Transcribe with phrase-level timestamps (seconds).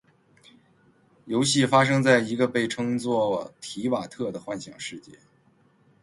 [1.25, 5.19] 游戏发生在一个被称作「提瓦特」的幻想世界。